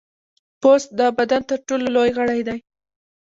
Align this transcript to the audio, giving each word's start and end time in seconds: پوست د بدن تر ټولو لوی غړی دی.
پوست 0.61 0.89
د 0.99 1.01
بدن 1.17 1.41
تر 1.49 1.59
ټولو 1.67 1.85
لوی 1.95 2.09
غړی 2.17 2.41
دی. 2.47 2.59